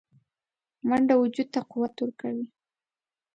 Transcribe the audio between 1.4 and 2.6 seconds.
ته قوت ورکوي